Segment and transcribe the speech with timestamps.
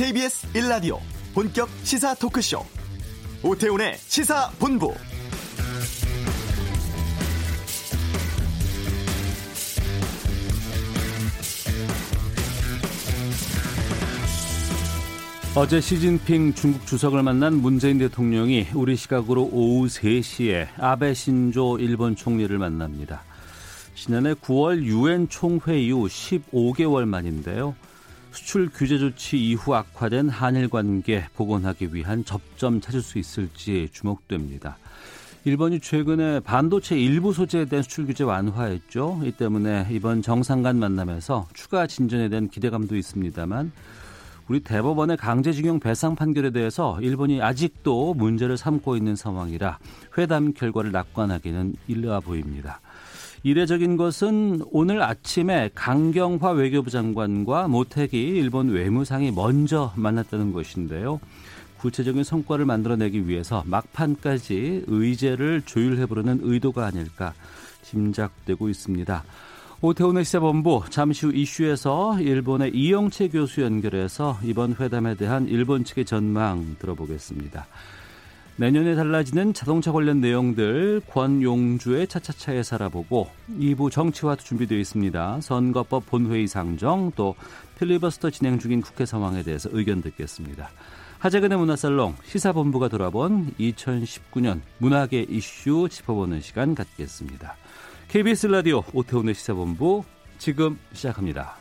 [0.00, 0.98] KBS 1라디오
[1.34, 2.64] 본격 시사 토크쇼
[3.42, 4.94] 오태훈의 시사본부
[15.54, 22.56] 어제 시진핑 중국 주석을 만난 문재인 대통령이 우리 시각으로 오후 3시에 아베 신조 일본 총리를
[22.56, 23.22] 만납니다.
[23.94, 27.74] 지난해 9월 유엔 총회 이후 15개월 만인데요.
[28.32, 34.78] 수출 규제 조치 이후 악화된 한일 관계 복원하기 위한 접점 찾을 수 있을지 주목됩니다.
[35.44, 39.20] 일본이 최근에 반도체 일부 소재에 대한 수출 규제 완화했죠.
[39.24, 43.72] 이 때문에 이번 정상 간 만남에서 추가 진전에 대한 기대감도 있습니다만
[44.48, 49.78] 우리 대법원의 강제징용 배상 판결에 대해서 일본이 아직도 문제를 삼고 있는 상황이라
[50.18, 52.80] 회담 결과를 낙관하기는 일러아 보입니다.
[53.42, 61.20] 이례적인 것은 오늘 아침에 강경화 외교부 장관과 모태기 일본 외무상이 먼저 만났다는 것인데요.
[61.78, 67.32] 구체적인 성과를 만들어내기 위해서 막판까지 의제를 조율해보려는 의도가 아닐까
[67.82, 69.24] 짐작되고 있습니다.
[69.80, 76.76] 오태훈의 시사본부 잠시 후 이슈에서 일본의 이영채 교수 연결해서 이번 회담에 대한 일본 측의 전망
[76.78, 77.66] 들어보겠습니다.
[78.56, 85.40] 내년에 달라지는 자동차 관련 내용들 권용주의 차차차에 살아보고 2부 정치와도 준비되어 있습니다.
[85.40, 87.34] 선거법 본회의 상정 또
[87.78, 90.70] 필리버스터 진행 중인 국회 상황에 대해서 의견 듣겠습니다.
[91.18, 97.56] 하재근의 문화살롱 시사본부가 돌아본 2019년 문학의 이슈 짚어보는 시간 갖겠습니다.
[98.08, 100.04] KBS 라디오 오태훈의 시사본부
[100.38, 101.56] 지금 시작합니다.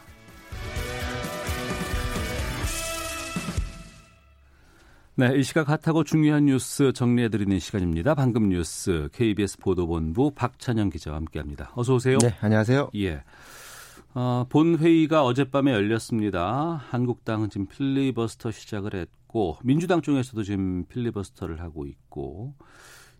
[5.19, 8.15] 네, 이 시각 핫하고 중요한 뉴스 정리해드리는 시간입니다.
[8.15, 11.73] 방금 뉴스 KBS 보도본부 박찬영 기자와 함께합니다.
[11.75, 12.17] 어서 오세요.
[12.19, 12.91] 네, 안녕하세요.
[12.95, 13.21] 예.
[14.13, 16.81] 어, 본 회의가 어젯밤에 열렸습니다.
[16.87, 22.53] 한국당은 지금 필리버스터 시작을 했고 민주당 쪽에서도 지금 필리버스터를 하고 있고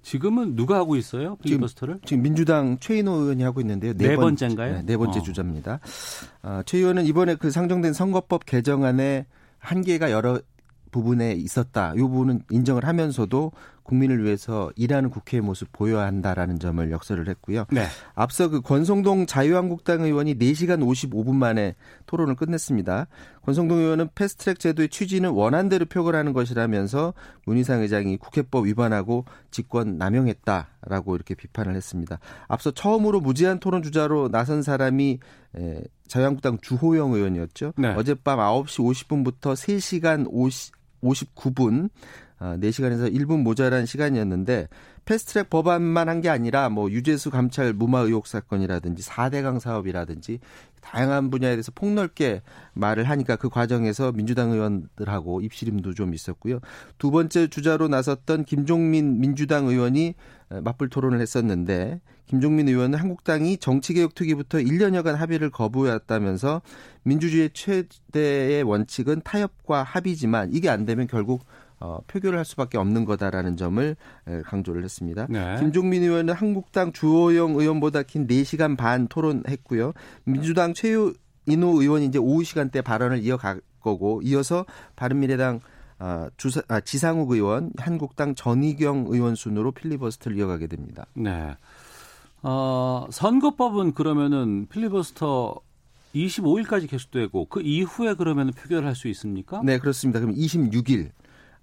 [0.02, 1.36] 지금은 누가 하고 있어요?
[1.44, 1.96] 필리버스터를?
[1.96, 3.92] 지금, 지금 민주당 최인호 의원이 하고 있는데요.
[3.98, 4.74] 네, 네 번째인가요?
[4.76, 5.22] 네, 네 번째 어.
[5.22, 5.82] 주자입니다.
[6.44, 9.26] 어, 최 의원은 이번에 그 상정된 선거법 개정안에
[9.58, 10.40] 한계가 여러
[10.92, 11.94] 부분에 있었다.
[11.96, 13.52] 이 부분은 인정을 하면서도
[13.84, 17.66] 국민을 위해서 일하는 국회의 모습 보여야 한다라는 점을 역설을 했고요.
[17.72, 17.86] 네.
[18.14, 21.74] 앞서 그 권성동 자유한국당 의원이 4시간 55분 만에
[22.06, 23.08] 토론을 끝냈습니다.
[23.42, 27.16] 권성동 의원은 패스트트랙 제도의 취지는 원한대로 표결하는 것이라면서
[27.48, 32.20] 문희상 의장이 국회법 위반하고 직권 남용했다라고 이렇게 비판을 했습니다.
[32.48, 35.20] 앞서 처음으로 무제한 토론 주자로 나선 사람이
[36.08, 37.74] 자유한국당 주호영 의원이었죠.
[37.76, 37.88] 네.
[37.96, 41.90] 어젯밤 9시 50분부터 3시간 50 59분
[42.40, 44.68] 4시간에서 아, 1분 모자란 시간이었는데
[45.06, 50.40] 패스트트랙 법안만 한 게 아니라 뭐 유재수 감찰 무마 의혹 사건이라든지 4대강 사업이라든지
[50.82, 52.42] 다양한 분야에 대해서 폭넓게
[52.74, 56.60] 말을 하니까 그 과정에서 민주당 의원들하고 입시림도 좀 있었고요.
[56.98, 60.16] 두 번째 주자로 나섰던 김종민 민주당 의원이
[60.50, 62.00] 맞불 토론을 했었는데
[62.30, 66.62] 김종민 의원은 한국당이 정치개혁 투기부터 1년여간 합의를 거부했다면서
[67.02, 71.44] 민주주의 최대의 원칙은 타협과 합의지만 이게 안 되면 결국
[71.80, 73.96] 어, 표결을 할 수밖에 없는 거다라는 점을
[74.46, 75.26] 강조를 했습니다.
[75.28, 75.56] 네.
[75.58, 79.94] 김종민 의원은 한국당 주호영 의원보다 긴 4시간 반 토론했고요.
[80.26, 81.14] 민주당 최유
[81.48, 85.62] 인호 의원이 이제 오후 시간대 발언을 이어갈 거고 이어서 바른미래당
[85.98, 91.08] 아, 주사, 아, 지상욱 의원, 한국당 전희경 의원 순으로 필리버스터를 이어가게 됩니다.
[91.14, 91.56] 네.
[92.42, 95.60] 어, 선거법은 그러면은 필리버스터
[96.16, 99.62] 25일까지 계속되고 그 이후에 그러면 표결할 수 있습니까?
[99.64, 100.20] 네, 그렇습니다.
[100.20, 101.12] 그럼 26일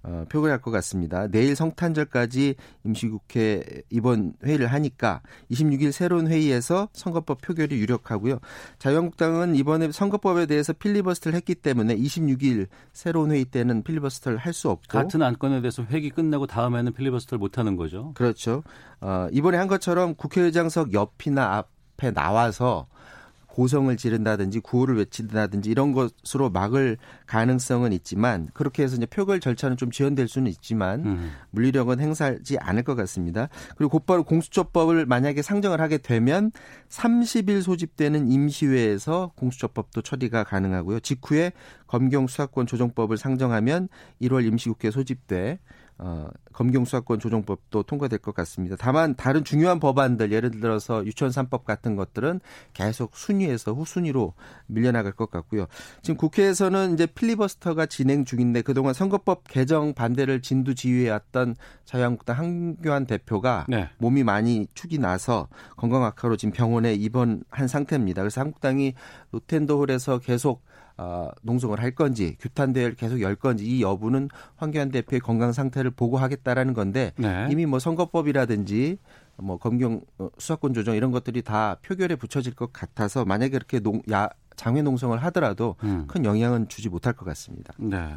[0.07, 1.27] 어, 표결할 것 같습니다.
[1.27, 8.39] 내일 성탄절까지 임시국회 이번 회의를 하니까 26일 새로운 회의에서 선거법 표결이 유력하고요.
[8.79, 14.87] 자유한국당은 이번에 선거법에 대해서 필리버스터를 했기 때문에 26일 새로운 회의 때는 필리버스터를 할 수 없고
[14.89, 18.13] 같은 안건에 대해서 회기 끝나고 다음에는 필리버스터를 못 하는 거죠.
[18.15, 18.63] 그렇죠.
[19.03, 21.57] 어, 이번에 한 것처럼 국회의장석 옆이나
[21.99, 22.87] 앞에 나와서
[23.57, 29.91] 고성을 지른다든지 구호를 외친다든지 이런 것으로 막을 가능성은 있지만 그렇게 해서 이제 표결 절차는 좀
[29.91, 31.31] 지연될 수는 있지만 음.
[31.53, 33.49] 물리력은 행사하지 않을 것 같습니다.
[33.79, 36.53] 그리고 곧바로 공수처법을 만약에 상정을 하게 되면
[36.91, 41.01] 30일 소집되는 임시회에서 공수처법도 처리가 가능하고요.
[41.01, 41.53] 직후에
[41.87, 43.89] 검경 수사권 조정법을 상정하면
[44.21, 45.61] 1월 임시국회 소집돼
[45.99, 48.77] 어, 검경 수사권 조정법도 통과될 것 같습니다.
[48.79, 52.41] 다만 다른 중요한 법안들 예를 들어서 유치원 3법 같은 것들은
[52.75, 54.35] 계속 순위에서 후순위로
[54.67, 55.67] 밀려나갈 것 같고요.
[56.03, 63.89] 지금 국회에서는 이제 필리버스터가 진행 중인데 그동안 선거법 개정 반대를 진두지휘해왔던 자유한국당 한교안 대표가 네.
[63.99, 68.21] 몸이 많이 축이 나서 건강 악화로 지금 병원에 입원한 상태입니다.
[68.21, 68.95] 그래서 한국당이
[69.33, 70.63] 로텐더홀에서 계속
[70.99, 75.91] 어, 농성을 할 건지 규탄 대회를 계속 열 건지 이 여부는 황교안 대표의 건강 상태를
[75.91, 77.49] 보고 하겠다라는 건데 네.
[77.51, 78.99] 이미 뭐 선거법이라든지
[79.37, 84.01] 뭐 검경 어, 수사권 조정 이런 것들이 다 표결에 붙여질 것 같아서 만약에 그렇게 농,
[84.11, 86.07] 야, 장외 농성을 하더라도 음.
[86.07, 87.75] 큰 영향은 주지 못할 것 같습니다.
[87.77, 88.17] 네.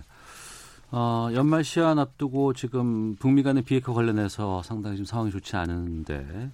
[0.92, 6.50] 어, 연말 시한 앞두고 지금 북미 간의 비핵화 관련해서 상당히 좀 상황이 좋지 않은데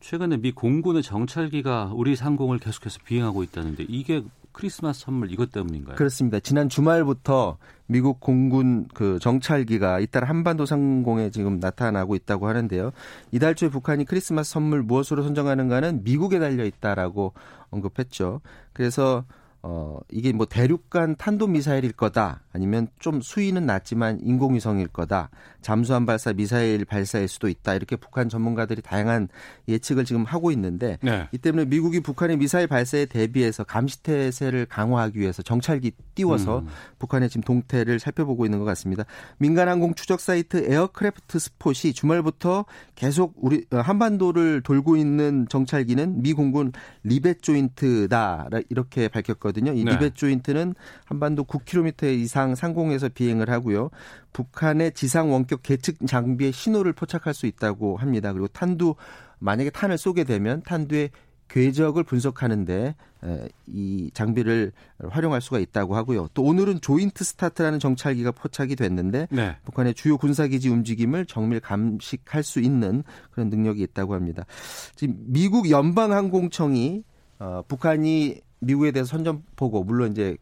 [0.00, 5.96] 최근에 미 공군의 정찰기가 우리 상공을 계속해서 비행하고 있다는데 이게 크리스마스 선물 이것 때문인가요?
[5.96, 6.40] 그렇습니다.
[6.40, 12.92] 지난 주말부터 미국 공군 그 정찰기가 잇따라 한반도 상공에 지금 나타나고 있다고 하는데요.
[13.32, 17.34] 이달 초에 북한이 크리스마스 선물 무엇으로 선정하는가는 미국에 달려 있다라고
[17.70, 18.40] 언급했죠.
[18.72, 19.24] 그래서
[19.62, 22.40] 어, 이게 뭐 대륙간 탄도미사일일 거다.
[22.52, 25.28] 아니면 좀 수위는 낮지만 인공위성일 거다.
[25.60, 27.74] 잠수함 발사 미사일 발사일 수도 있다.
[27.74, 29.28] 이렇게 북한 전문가들이 다양한
[29.68, 31.28] 예측을 지금 하고 있는데 네.
[31.32, 36.66] 이 때문에 미국이 북한의 미사일 발사에 대비해서 감시태세를 강화하기 위해서 정찰기 띄워서 음.
[36.98, 39.04] 북한의 지금 동태를 살펴보고 있는 것 같습니다.
[39.36, 42.64] 민간 항공 추적 사이트 Aircraft Spots가 주말부터
[42.94, 46.72] 계속 우리 어, 한반도를 돌고 있는 정찰기는 미 공군
[47.02, 49.49] Rivet Joint다 이렇게 밝혔거든요.
[49.58, 49.92] 이 네.
[49.92, 50.74] Rivet Joint는
[51.04, 53.90] 한반도 9km 이상 상공에서 비행을 하고요.
[54.32, 58.32] 북한의 지상 원격 계측 장비의 신호를 포착할 수 있다고 합니다.
[58.32, 58.94] 그리고 탄두
[59.38, 61.10] 만약에 탄을 쏘게 되면 탄두의
[61.50, 62.94] 궤적을 분석하는데
[63.66, 64.72] 이 장비를
[65.08, 66.28] 활용할 수가 있다고 하고요.
[66.32, 69.56] 또 오늘은 Joint STARS라는 정찰기가 포착이 됐는데 네.
[69.64, 74.46] 북한의 주요 군사기지 움직임을 정밀 감식할 수 있는 그런 능력이 있다고 합니다.
[74.94, 77.02] 지금 미국 연방항공청이
[77.40, 80.36] 어, 북한이 미국에 대해서 선전포고 물론 이제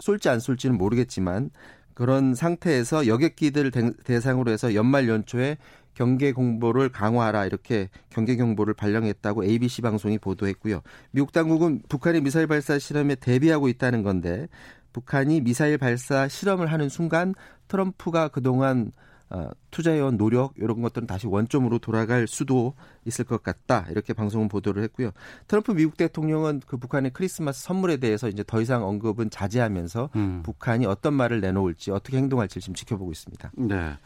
[0.00, 1.50] 쏠지 안 쏠지는 모르겠지만
[1.94, 3.72] 그런 상태에서 여객기들을
[4.04, 5.56] 대상으로 해서 연말 연초에
[5.94, 10.80] 경계 공보를 강화하라 이렇게 경계 경보를 발령했다고 ABC 방송이 보도했고요.
[11.10, 14.46] 미국 당국은 북한의 미사일 발사 실험에 대비하고 있다는 건데
[14.92, 17.34] 북한이 미사일 발사 실험을 하는 순간
[17.66, 18.92] 트럼프가 그동안
[19.30, 24.82] 어, 투자해온 노력 이런 것들은 다시 원점으로 돌아갈 수도 있을 것 같다 이렇게 방송은 보도를
[24.84, 25.10] 했고요.
[25.46, 30.42] 트럼프 미국 대통령은 그 북한의 크리스마스 선물에 대해서 이제 더 이상 언급은 자제하면서 음.
[30.42, 33.52] 북한이 어떤 말을 내놓을지 어떻게 행동할지 지금 지켜보고 있습니다.
[33.56, 33.96] 네.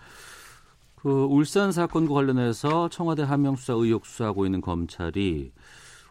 [0.97, 5.53] 그 울산 사건과 관련해서 청와대 한명 수사 의혹 수사하고 있는 검찰이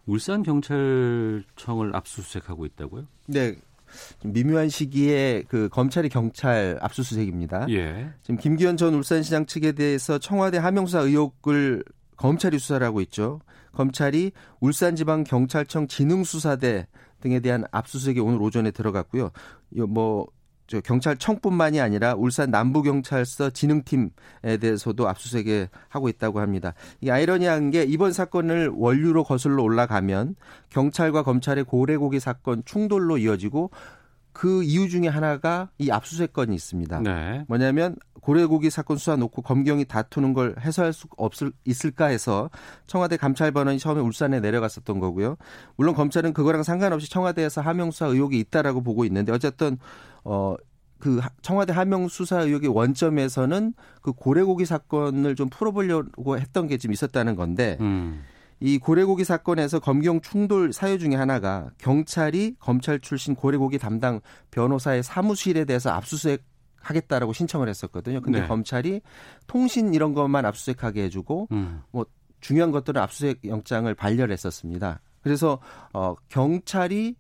[0.05, 3.05] 울산 경찰청을 압수수색하고 있다고요?
[3.27, 3.55] 네.
[4.23, 7.67] 미묘한 시기에 그 검찰이 경찰 압수수색입니다.
[7.69, 8.09] 예.
[8.21, 11.83] 지금 김기현 전 울산시장 측에 대해서 청와대 하명수사 의혹을
[12.17, 13.39] 검찰이 수사를 하고 있죠.
[13.73, 16.87] 검찰이 울산지방경찰청 지능수사대
[17.21, 19.31] 등에 대한 압수수색이 오늘 오전에 들어갔고요.
[19.87, 20.27] 뭐
[20.79, 26.73] 경찰청뿐만이 아니라 울산 남부경찰서 진흥팀에 대해서도 압수수색에 하고 있다고 합니다.
[27.01, 30.35] 이 아이러니한 게 이번 사건을 원류로 거슬러 올라가면
[30.69, 33.71] 경찰과 검찰의 고래고기 사건 충돌로 이어지고
[34.33, 37.01] 그 이유 중에 하나가 이 압수수색 건이 있습니다.
[37.01, 37.45] 네.
[37.47, 42.49] 뭐냐면 고래고기 사건 수사 놓고 검경이 다투는 걸 해소할 수 없을 있을까 해서
[42.87, 45.37] 청와대 감찰반원이 처음에 울산에 내려갔었던 거고요.
[45.75, 49.77] 물론 검찰은 그거랑 상관없이 청와대에서 하명 수사 의혹이 있다라고 보고 있는데 어쨌든
[50.23, 50.55] 어.
[51.01, 53.73] 그 청와대 하명 수사 의혹의 원점에서는
[54.03, 58.21] 그 고래고기 사건을 좀 풀어보려고 했던 게 지금 있었다는 건데 음.
[58.61, 65.65] 이 고래고기 사건에서 검경 충돌 사유 중에 하나가 경찰이 검찰 출신 고래고기 담당 변호사의 사무실에
[65.65, 66.43] 대해서 압수수색
[66.75, 68.21] 하겠다라고 신청을 했었거든요.
[68.21, 68.47] 근데 네.
[68.47, 69.01] 검찰이
[69.47, 71.81] 통신 이런 것만 압수수색하게 해주고 음.
[71.91, 72.05] 뭐
[72.39, 75.01] 중요한 것들은 압수수색 영장을 발열했었습니다.
[75.21, 75.59] 그래서
[75.93, 77.15] 어 경찰이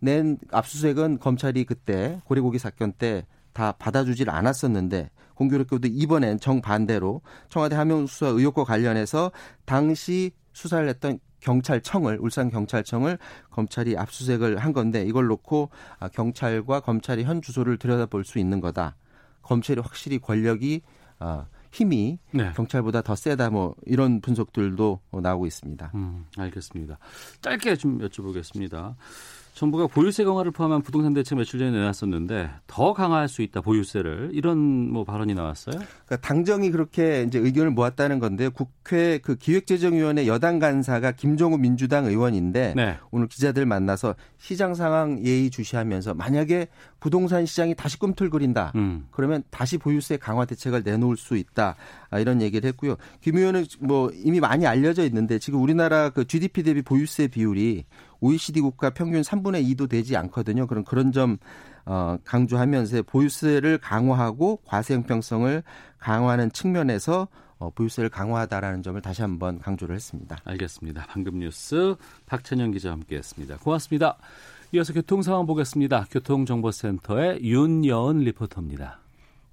[0.00, 3.26] 낸 압수수색은 검찰이 그때 고래고기 사건 때
[3.56, 9.32] 다 받아주질 않았었는데 공교롭게도 이번엔 정반대로 청와대 하명 수사 의혹과 관련해서
[9.64, 13.18] 당시 수사를 했던 경찰청을 울산 경찰청을
[13.50, 18.96] 검찰이 압수수색을 한 건데 이걸 놓고 아, 경찰과 검찰이 현 주소를 들여다볼 수 있는 거다.
[19.42, 20.80] 검찰이 확실히 권력이
[21.18, 22.52] 아, 힘이 네.
[22.56, 25.92] 경찰보다 더 세다 뭐 이런 분석들도 나오고 있습니다.
[25.94, 26.98] 음, 알겠습니다.
[27.42, 28.94] 짧게 좀 여쭤보겠습니다.
[29.56, 34.58] 정부가 보유세 강화를 포함한 부동산 대책 며칠 전에 내놨었는데 더 강화할 수 있다 보유세를 이런
[34.92, 35.76] 뭐 발언이 나왔어요?
[36.04, 42.74] 그러니까 당정이 그렇게 이제 의견을 모았다는 건데 국회 그 기획재정위원회 여당 간사가 김종우 민주당 의원인데
[42.76, 42.98] 네.
[43.10, 46.68] 오늘 기자들 만나서 시장 상황 예의 주시하면서 만약에
[47.00, 49.06] 부동산 시장이 다시 꿈틀거린다 음.
[49.10, 51.76] 그러면 다시 보유세 강화 대책을 내놓을 수 있다
[52.10, 52.96] 아, 이런 얘기를 했고요.
[53.22, 57.86] 김 의원은 뭐 이미 많이 알려져 있는데 지금 우리나라 그 GDP 대비 보유세 비율이
[58.20, 60.66] OECD 국가 평균 3분의 2도 되지 않거든요.
[60.66, 61.38] 그런 그런 점
[61.84, 65.62] 어, 강조하면서 보유세를 강화하고 과세 형평성을
[65.98, 70.36] 강화하는 측면에서 어, 보유세를 강화하다라는 점을 다시 한번 강조를 했습니다.
[70.44, 71.06] 알겠습니다.
[71.08, 71.94] 방금 뉴스
[72.26, 73.58] 박찬영 기자와 함께했습니다.
[73.58, 74.18] 고맙습니다.
[74.72, 76.06] 이어서 교통 상황 보겠습니다.
[76.10, 79.05] 교통정보센터의 윤여은 리포터입니다.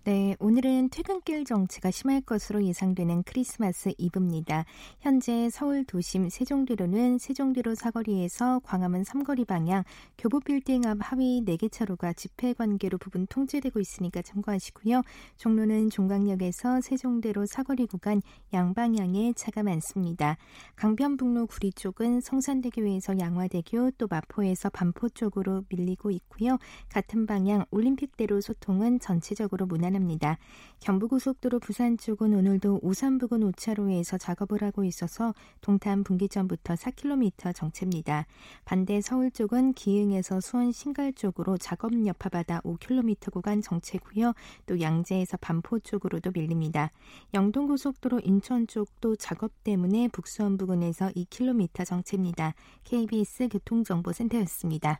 [0.05, 4.65] 네, 오늘은 퇴근길 정체가 심할 것으로 예상되는 크리스마스 이브입니다.
[5.00, 9.86] 현재 서울 도심 세종대로는 세종대로 사거리에서 광화문 삼거리 방향
[10.17, 15.03] 교보 빌딩 앞 하위 4개 차로가 집회 관계로 부분 통제되고 있으니까 참고하시고요.
[15.38, 20.36] 종로는 종강역에서 세종대로 사거리 구간 양방향에 차가 많습니다.
[20.75, 26.57] 강변북로 구리 쪽은 성산대교에서 양화대교 또 마포에서 반포 쪽으로 밀리고 있고요.
[26.89, 30.38] 같은 방향 올림픽대로 소통은 전체적으로 무난 합니다
[30.83, 38.25] 경부고속도로 부산 쪽은 오늘도 우산 부근 5차로에서 작업을 하고 있어서 동탄 분기점부터 4km 정체입니다.
[38.65, 44.33] 반대 서울 쪽은 기흥에서 수원 신갈 쪽으로 작업 여파받아 5km 구간 정체고요.
[44.65, 46.91] 또 양재에서 반포 쪽으로도 밀립니다.
[47.33, 52.55] 영동고속도로 인천 쪽도 작업 때문에 북수원 부근에서 2km 정체입니다.
[52.83, 55.00] KBS 교통정보센터였습니다.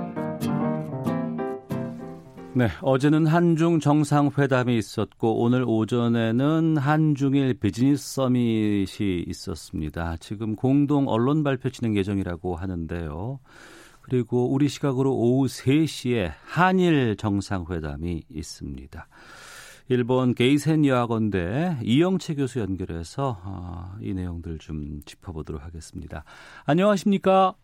[2.53, 10.17] 네, 어제는 한중 정상회담이 있었고 오늘 오전에는 한중일 비즈니스 서밋이 있었습니다.
[10.17, 13.39] 지금 공동 언론 발표 진행 예정이라고 하는데요.
[14.01, 19.07] 그리고 우리 시각으로 오후 3시에 한일 정상회담이 있습니다.
[19.87, 26.25] 일본 게이센 여학원대 이영채 교수 연결해서 어, 이 내용들 좀 짚어보도록 하겠습니다.
[26.65, 27.55] 안녕하십니까?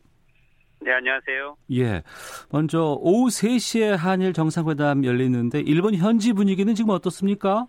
[0.79, 1.57] 네, 안녕하세요.
[1.73, 2.03] 예.
[2.51, 7.67] 먼저 오후 3시에 한일 정상회담 열리는데 일본 현지 분위기는 지금 어떻습니까?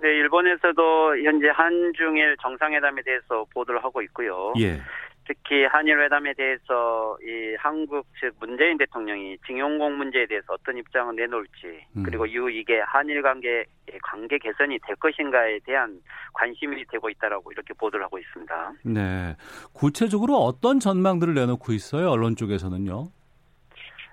[0.00, 4.52] 네, 일본에서도 현재 한중일 정상회담에 대해서 보도를 하고 있고요.
[4.60, 4.80] 예.
[5.28, 11.84] 특히 한일 회담에 대해서 이 한국 즉 문재인 대통령이 징용공 문제에 대해서 어떤 입장을 내놓을지
[11.96, 12.02] 음.
[12.02, 13.66] 그리고 이후 이게 한일 관계
[14.02, 16.00] 관계 개선이 될 것인가에 대한
[16.32, 18.72] 관심이 되고 있다라고 이렇게 보도를 하고 있습니다.
[18.86, 19.36] 네.
[19.74, 22.10] 구체적으로 어떤 전망들을 내놓고 있어요?
[22.10, 23.08] 언론 쪽에서는요?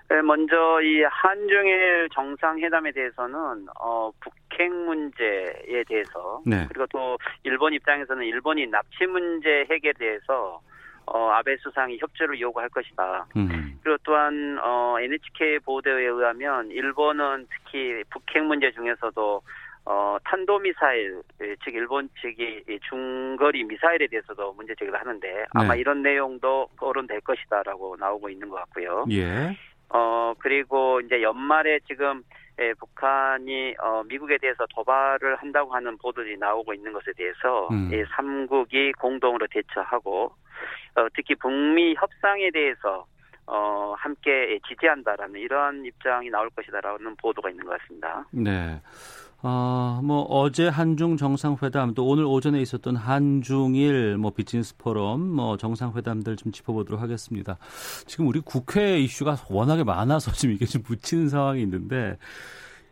[0.08, 6.66] 네, 먼저 이 한중일 정상회담에 대해서는 어 북핵 문제에 대해서 네.
[6.68, 10.60] 그리고 또 일본 입장에서는 일본이 납치 문제 해결에 대해서
[11.06, 13.26] 어, 아베 수상이 협조를 요구할 것이다.
[13.36, 13.78] 음.
[13.82, 19.42] 그리고 또한 어, NHK 보도에 의하면 일본은 특히 북핵 문제 중에서도
[19.88, 25.80] 어, 탄도미사일, 즉 일본 측이 이 중거리 미사일에 대해서도 문제 제기를 하는데 아마 네.
[25.80, 29.04] 이런 내용도 거론될 것이다라고 나오고 있는 것 같고요.
[29.12, 29.56] 예.
[29.90, 32.24] 어, 그리고 이제 연말에 지금
[32.58, 37.90] 예, 북한이 어, 미국에 대해서 도발을 한다고 하는 보도들이 나오고 있는 것에 대해서 음.
[37.92, 40.32] 이 삼국이 공동으로 대처하고
[40.94, 43.06] 어, 특히 북미 협상에 대해서
[43.46, 48.24] 어, 함께 지지한다라는 이런 입장이 나올 것이다라는 보도가 있는 것 같습니다.
[48.32, 48.80] 네.
[49.48, 56.34] 어, 뭐 어제 한중 정상회담 또 오늘 오전에 있었던 한중일 뭐 비즈니스 포럼 뭐 정상회담들
[56.34, 57.56] 좀 짚어보도록 하겠습니다.
[58.06, 62.18] 지금 우리 국회 이슈가 워낙에 많아서 지금 이게 좀 묻히는 상황이 있는데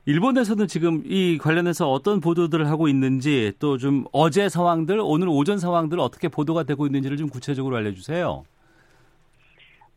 [0.07, 5.99] 일본에서는 지금 이 관련해서 어떤 보도들을 하고 있는지 또 좀 어제 상황들 오늘 오전 상황들
[5.99, 8.45] 어떻게 보도가 되고 있는지를 좀 구체적으로 알려주세요.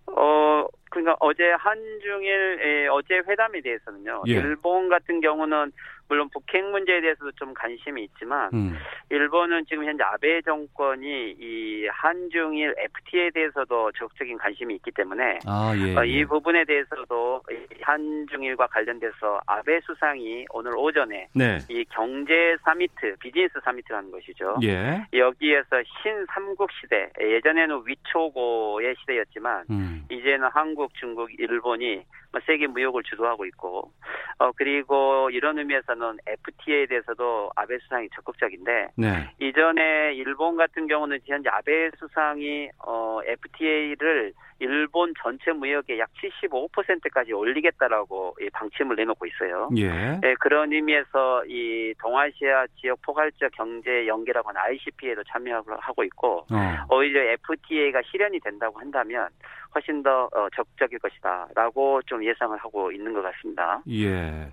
[0.08, 4.24] 어, 그러니까 어제 한중일 에, 어제 회담에 대해서는요.
[4.28, 4.32] 예.
[4.32, 5.72] 일본 같은 경우는
[6.08, 8.78] 물론 북핵 문제에 대해서도 좀 관심이 있지만 음.
[9.10, 15.96] 일본은 지금 현재 아베 정권이 이 한중일 FTA에 대해서도 적극적인 관심이 있기 때문에 아 예.
[15.96, 16.26] 어, 이 예.
[16.26, 21.58] 부분에 대해서도 이 한중일과 관련돼서 아베 수상이 오늘 오전에 네.
[21.70, 24.58] 이 경제 사미트, 비즈니스 사미트라는 것이죠.
[24.64, 25.04] 예.
[25.14, 30.06] 여기에서 신삼국 시대, 예전에는 위초고의 시대였지만 음.
[30.10, 33.92] 이제는 한국, 중국, 일본이 뭐 세계 무역을 주도하고 있고,
[34.40, 39.30] 어 그리고 이런 의미에서는 FTA에 대해서도 아베 수상이 적극적인데 네.
[39.40, 48.38] 이전에 일본 같은 경우는 현재 아베 수상이 어 FTA를 일본 전체 무역의 약 75%까지 올리겠다라고
[48.42, 49.70] 이 방침을 내놓고 있어요.
[49.78, 50.20] 예.
[50.22, 56.96] 네, 그런 의미에서 이 동아시아 지역 포괄적 경제 연계라고 하는 ICP에도 참여하고 있고 어.
[56.96, 59.30] 오히려 FTA가 실현이 된다고 한다면
[59.78, 63.82] 훨씬 더 어, 적극적일 것이다라고 좀 예상을 하고 있는 것 같습니다.
[63.90, 64.52] 예.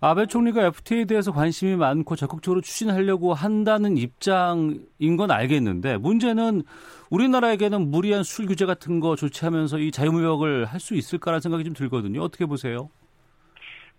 [0.00, 6.62] 아베 총리가 FTA에 대해서 관심이 많고 적극적으로 추진하려고 한다는 입장인 건 알겠는데 문제는
[7.10, 12.20] 우리나라에게는 무리한 수출 규제 같은 거 조치하면서 이 자유무역을 할 수 있을까라는 생각이 좀 들거든요.
[12.22, 12.90] 어떻게 보세요?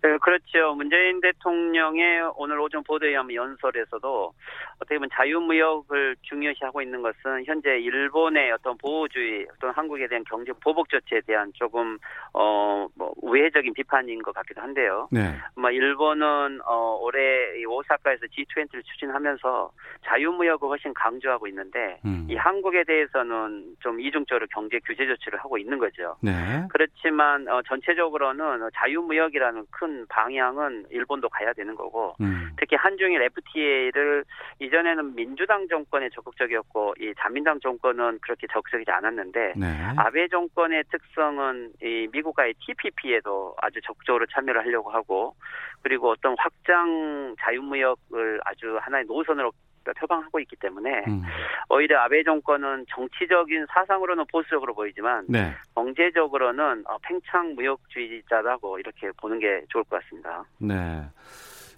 [0.00, 0.74] 네, 그렇죠.
[0.74, 4.32] 문재인 대통령의 오늘 오전 보도에 의하면 연설에서도
[4.76, 10.88] 어떻게 보면 자유무역을 중요시하고 있는 것은 현재 일본의 어떤 보호주의, 어떤 한국에 대한 경제 보복
[10.88, 11.98] 조치에 대한 조금
[12.32, 15.08] 어뭐 우회적인 비판인 것 같기도 한데요.
[15.10, 15.34] 네.
[15.56, 19.70] 뭐 일본은 어 올해 오사카에서 G20를 추진하면서
[20.04, 22.26] 자유무역을 훨씬 강조하고 있는데 음.
[22.30, 26.16] 이 한국에 대해서는 좀 이중적으로 경제 규제 조치를 하고 있는 거죠.
[26.22, 26.32] 네.
[26.70, 32.50] 그렇지만 어 전체적으로는 자유무역이라는 큰큰 방향은 일본도 가야 되는 거고 음.
[32.58, 34.24] 특히 한중일 FTA를
[34.60, 39.82] 이전에는 민주당 정권에 적극적이었고 이 자민당 정권은 그렇게 적극적이지 않았는데 네.
[39.96, 45.34] 아베 정권의 특성은 이 미국과의 TPP에도 아주 적극적으로 참여를 하려고 하고
[45.82, 49.52] 그리고 어떤 확장 자유무역을 아주 하나의 노선으로
[49.96, 51.22] 표방하고 있기 때문에 음.
[51.70, 55.52] 오히려 아베 정권은 정치적인 사상으로는 보수적으로 보이지만 네.
[55.74, 60.44] 경제적으로는 어, 팽창 무역주의자라고 이렇게 보는 게 좋을 것 같습니다.
[60.58, 61.04] 네.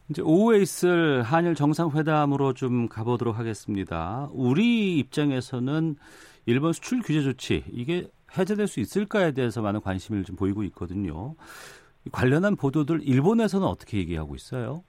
[0.08, 4.28] 이제 오후에 있을 한일 정상회담으로 좀 가보도록 하겠습니다.
[4.32, 5.94] 우리 입장에서는
[6.46, 11.36] 일본 수출 규제 조치 이게 해제될 수 있을까에 대해서 많은 관심을 좀 보이고 있거든요.
[12.12, 14.82] 관련한 보도들 일본에서는 어떻게 얘기하고 있어요?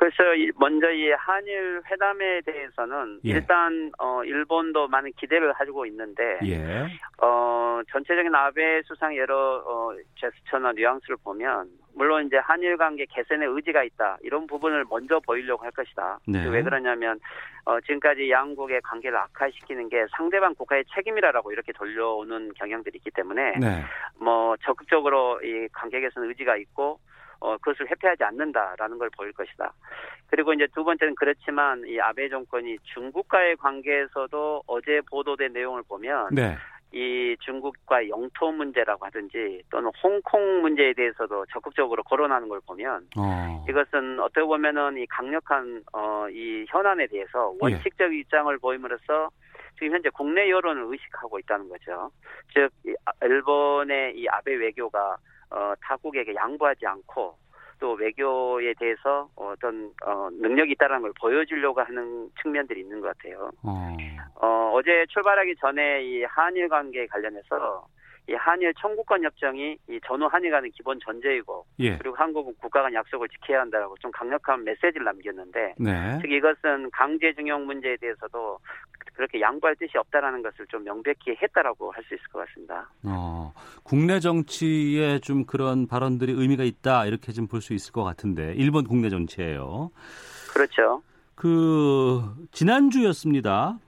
[0.00, 0.16] 그래서
[0.56, 3.32] 먼저 이 한일 회담에 대해서는 예.
[3.32, 6.86] 일단 어 일본도 많은 기대를 가지고 있는데 예.
[7.22, 13.84] 어 전체적인 아베 수상 여러 어 제스처나 뉘앙스를 보면 물론 이제 한일 관계 개선의 의지가
[13.84, 16.20] 있다 이런 부분을 먼저 보이려고 할 것이다.
[16.26, 16.48] 네.
[16.48, 17.20] 왜 그러냐면
[17.66, 23.84] 어 지금까지 양국의 관계를 악화시키는 게 상대방 국가의 책임이라라고 이렇게 돌려오는 경향들이 있기 때문에 네.
[24.18, 26.98] 뭐 적극적으로 이 관계 개선 의지가 있고
[27.40, 29.72] 어, 그것을 회피하지 않는다라는 걸 보일 것이다.
[30.28, 36.56] 그리고 이제 두 번째는 그렇지만 이 아베 정권이 중국과의 관계에서도 어제 보도된 내용을 보면 네.
[36.92, 43.64] 이 중국과 영토 문제라고 하든지 또는 홍콩 문제에 대해서도 적극적으로 거론하는 걸 보면 어.
[43.68, 47.58] 이것은 어떻게 보면은 이 강력한 어 이 현안에 대해서 예.
[47.60, 48.18] 원칙적 예.
[48.18, 49.30] 입장을 보임으로써
[49.78, 52.10] 지금 현재 국내 여론을 의식하고 있다는 거죠.
[52.52, 52.70] 즉
[53.22, 55.16] 일본의 이 아베 외교가
[55.50, 57.34] 어, 타국에게 양보하지 않고
[57.78, 63.50] 또 외교에 대해서 어떤 어, 능력이 있다는 걸 보여주려고 하는 측면들이 있는 것 같아요.
[63.62, 63.96] 어.
[64.34, 67.86] 어, 어제 출발하기 전에 이 한일 관계 관련해서
[68.30, 71.96] 이 한일 청구권 협정이 이 전후 한일 간의 기본 전제이고 예.
[71.98, 76.18] 그리고 한국은 국가 간 약속을 지켜야 한다고 좀 강력한 메시지를 남겼는데 네.
[76.22, 78.58] 즉 이것은 강제징용 문제에 대해서도
[79.14, 82.88] 그렇게 양보할 뜻이 없다라는 것을 좀 명백히 했다라고 할 수 있을 것 같습니다.
[83.04, 88.54] 어, 국내 정치에 좀 그런 발언들이 의미가 있다 이렇게 좀 볼 수 있을 것 같은데
[88.56, 89.90] 일본 국내 정치예요.
[90.52, 91.02] 그렇죠.
[91.34, 93.78] 그 지난주였습니다.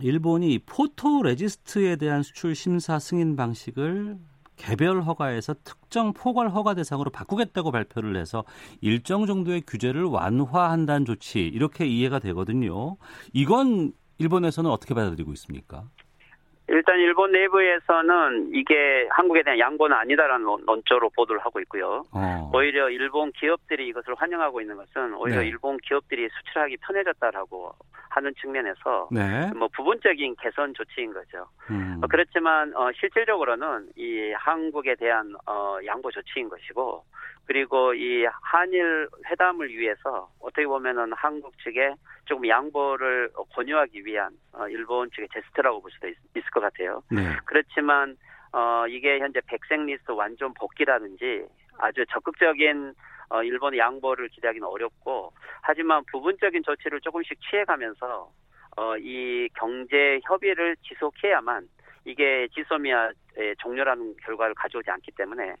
[0.00, 4.18] 일본이 photoresist에 대한 수출 심사 승인 방식을
[4.56, 8.44] 개별 허가에서 특정 포괄 허가 대상으로 바꾸겠다고 발표를 해서
[8.80, 12.96] 일정 정도의 규제를 완화한다는 조치 이렇게 이해가 되거든요.
[13.32, 15.84] 이건 일본에서는 어떻게 받아들이고 있습니까?
[16.68, 22.04] 일단 일본 내부에서는 이게 한국에 대한 양보는 아니다라는 논조로 보도를 하고 있고요.
[22.12, 22.50] 어.
[22.52, 25.48] 오히려 일본 기업들이 이것을 환영하고 있는 것은 오히려 네.
[25.48, 27.72] 일본 기업들이 수출하기 편해졌다라고
[28.10, 29.50] 하는 측면에서 네.
[29.54, 31.46] 뭐 부분적인 개선 조치인 거죠.
[31.70, 32.00] 음.
[32.02, 37.04] 어, 그렇지만 어, 실질적으로는 이 한국에 대한 어, 양보 조치인 것이고
[37.46, 45.10] 그리고 이 한일 회담을 위해서 어떻게 보면은 한국 측에 조금 양보를 권유하기 위한 어, 일본
[45.10, 47.02] 측의 제스처라고 볼 수도 있, 을것 같아요.
[47.10, 47.22] 네.
[47.44, 48.16] 그렇지만
[48.52, 51.46] 어, 이게 현재 백색 리스트 완전 복귀라든지
[51.78, 52.94] 아주 적극적인
[53.28, 55.32] 어, 일본의 양보를 기대하기는 어렵고
[55.62, 58.30] 하지만 부분적인 조치를 조금씩 취해가면서
[58.76, 61.68] 어, 이 경제 협의를 지속해야만
[62.06, 65.54] 이게 지소미아의 종료라는 결과를 가져오지 않기 때문에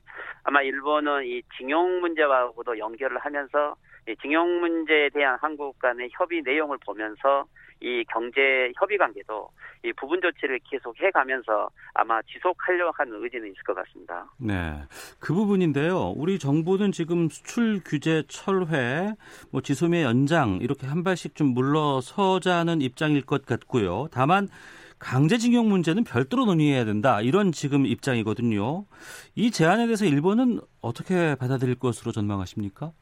[0.44, 3.74] 아마 일본은 이 징용 문제와도 연결을 하면서
[4.08, 7.44] 이 징용 문제에 대한 한국 간의 협의 내용을 보면서
[7.80, 9.50] 이 경제 협의 관계도
[9.84, 14.24] 이 부분 조치를 계속 해 가면서 아마 지속하려 하는 의지는 있을 것 같습니다.
[14.38, 14.80] 네,
[15.20, 16.14] 그 부분인데요.
[16.16, 19.12] 우리 정부는 지금 수출 규제 철회,
[19.50, 24.06] 뭐 지소미아 연장 이렇게 한 발씩 좀 물러서자는 입장일 것 같고요.
[24.10, 24.48] 다만
[24.98, 27.20] 강제징용 문제는 별도로 논의해야 된다.
[27.20, 28.86] 이런 지금 입장이거든요.
[29.34, 32.92] 이 제안에 대해서 일본은 어떻게 받아들일 것으로 전망하십니까?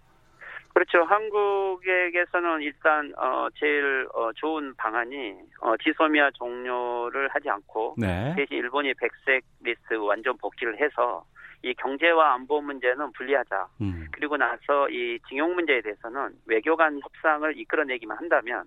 [0.75, 1.05] 그렇죠.
[1.05, 8.35] 한국에게서는 일단 어 제일 어 좋은 방안이 어 지소미아 종료를 하지 않고 네.
[8.37, 11.25] 대신 일본이 백색 리스트 완전 복귀를 해서
[11.63, 13.69] 이 경제와 안보 문제는 분리하자.
[13.83, 14.09] 음.
[14.11, 18.65] 그리고 나서 이 징용 문제에 대해서는 외교 간 협상을 이끌어내기만 한다면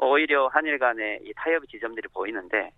[0.00, 2.70] 오히려 한일 간의 이 타협 지점들이 보이는데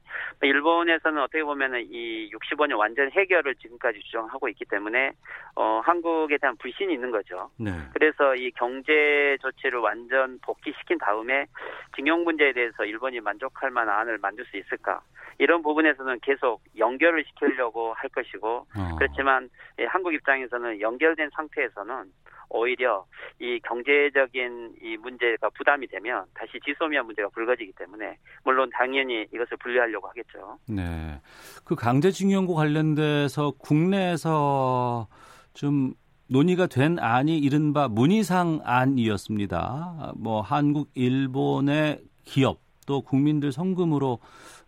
[0.43, 5.13] 일본에서는 어떻게 보면은 이 65년 완전 해결을 지금까지 주장하고 있기 때문에
[5.55, 7.51] 어 한국에 대한 불신이 있는 거죠.
[7.59, 7.71] 네.
[7.95, 11.47] 그래서 이 경제 조치를 완전 복귀시킨 다음에
[11.95, 15.01] 징용 문제에 대해서 일본이 만족할 만한 안을 만들 수 있을까?
[15.39, 18.97] 이런 부분에서는 계속 연결을 시키려고 할 것이고 어.
[18.99, 22.13] 그렇지만 예, 한국 입장에서는 연결된 상태에서는
[22.53, 23.05] 오히려
[23.41, 30.09] 이 경제적인 이 문제가 부담이 되면 다시 지소미아 문제가 불거지기 때문에 물론 당연히 이것을 분리하려고
[30.09, 30.59] 하겠죠.
[30.69, 31.21] 네.
[31.65, 35.09] 그 강제징용과 관련돼서 국내에서
[35.55, 35.95] 좀
[36.29, 40.13] 논의가 된 안이 이른바 문희상 안이었습니다.
[40.17, 44.19] 뭐 한국, 일본의 기업 또 국민들 성금으로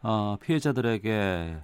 [0.02, 1.56] 어, 피해자들에게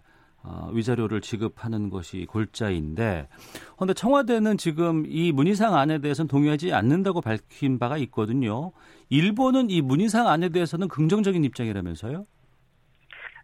[0.43, 3.29] 어, 위자료를 지급하는 것이 골자인데,
[3.77, 8.73] 그런데 청와대는 지금 이 문희상 안에 대해서는 동의하지 않는다고 밝힌 바가 있거든요.
[9.11, 12.25] 일본은 이 문희상 안에 대해서는 긍정적인 입장이라면서요?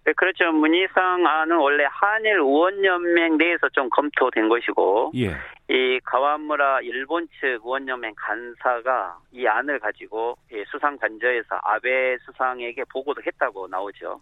[0.07, 0.53] 네, 그렇죠.
[0.53, 5.35] 문희상 안은 원래 한일 의원연맹 내에서 좀 검토된 것이고, 예.
[5.69, 13.21] 이 가와무라 일본 측 의원연맹 간사가 이 안을 가지고 예, 수상 관저에서 아베 수상에게 보고도
[13.27, 14.21] 했다고 나오죠.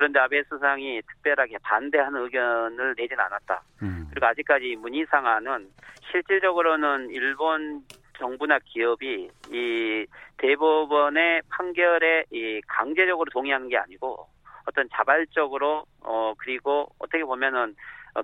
[0.00, 3.62] 그런데 아베 수상이 특별하게 반대하는 의견을 내진 않았다.
[3.82, 4.06] 음.
[4.08, 5.68] 그리고 아직까지 문희 상 안은
[6.10, 7.82] 실질적으로는 일본
[8.18, 10.06] 정부나 기업이 이
[10.38, 14.26] 대법원의 판결에 이 강제적으로 동의하는 게 아니고
[14.64, 17.74] 어떤 자발적으로 어 그리고 어떻게 보면은 어,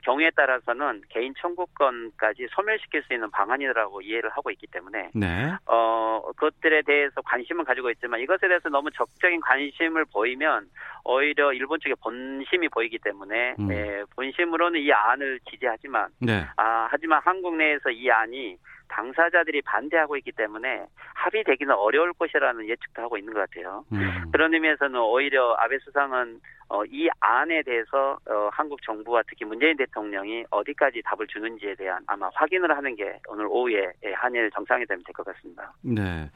[0.02, 5.52] 경우에 따라서는 개인 청구권까지 소멸시킬 수 있는 방안이라고 이해를 하고 있기 때문에 네.
[5.66, 10.68] 어 그것들에 대해서 관심은 가지고 있지만 이것에 대해서 너무 적극적인 관심을 보이면
[11.04, 13.72] 오히려 일본 측의 본심이 보이기 때문에 음.
[13.72, 16.44] 예, 본심으로는 이 안을 지지하지만 네.
[16.56, 23.18] 아 하지만 한국 내에서 이 안이 당사자들이 반대하고 있기 때문에 합의되기는 어려울 것이라는 예측도 하고
[23.18, 23.84] 있는 것 같아요.
[23.92, 24.30] 음.
[24.32, 30.44] 그런 의미에서는 오히려 아베 수상은 어, 이 안에 대해서 어, 한국 정부와 특히 문재인 대통령이
[30.50, 35.24] 어디까지 답을 주는지에 대한 아마 확인을 하는 게 오늘 오후에 예, 한일 정상회담이 될 것
[35.26, 35.72] 같습니다.
[35.82, 36.30] 네.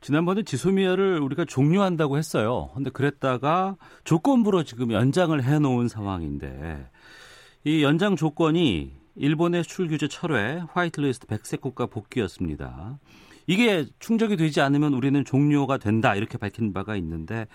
[0.00, 2.70] 지난번에 지소미아를 우리가 종료한다고 했어요.
[2.74, 6.88] 근데 그랬다가 조건부로 지금 연장을 해 놓은 상황인데
[7.64, 12.98] 이 연장 조건이 일본의 수출 규제 철회, 화이트리스트 백색 국가 복귀였습니다.
[13.46, 17.46] 이게 충족이 되지 않으면 우리는 종료가 된다 이렇게 밝힌 바가 있는데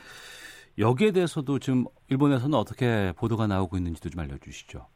[0.77, 4.87] 여기에 대해서도 지금 일본에서는 어떻게 보도가 나오고 있는지도 좀 알려주시죠.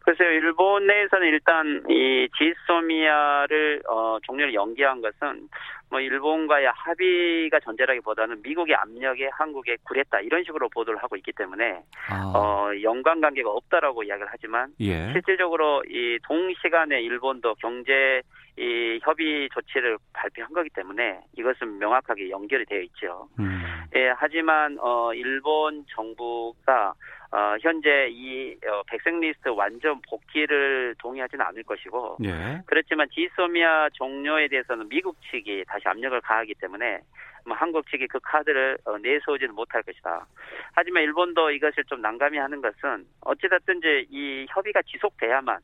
[0.00, 5.48] 글쎄요, 일본 내에서는 일단 이 지소미아를 어, 종료를 연기한 것은
[5.90, 12.32] 뭐 일본과의 합의가 전제라기보다는 미국의 압력에 한국에 굴했다 이런 식으로 보도를 하고 있기 때문에 아,
[12.34, 15.12] 어, 연관 관계가 없다라고 이야기를 하지만 예.
[15.12, 18.22] 실질적으로 이 동시간에 일본도 경제
[18.58, 23.28] 이 협의 조치를 발표한 거기 때문에 이것은 명확하게 연결이 되어 있죠.
[23.38, 23.62] 음,
[23.94, 26.92] 예, 하지만 어 일본 정부가
[27.30, 32.60] 어 현재 이 어, 백색 리스트 완전 복귀를 동의하지는 않을 것이고 예.
[32.66, 37.00] 그렇지만 지소미아 종료에 대해서는 미국 측이 다시 압력을 가하기 때문에
[37.46, 40.26] 뭐 한국 측이 그 카드를 어, 내세우지는 못할 것이다.
[40.72, 45.58] 하지만 일본도 이것을 좀 난감히 하는 것은 어찌됐든지 이 협의가 지속돼야만